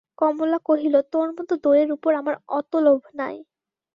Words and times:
কমলা 0.17 0.57
কহিল, 0.65 0.95
তোর 1.11 1.27
মতো 1.37 1.53
দইয়ের 1.63 1.89
উপর 1.91 2.11
আমার 2.15 2.35
অত 2.51 2.71
লোভ 2.85 3.01
নাই। 3.15 3.35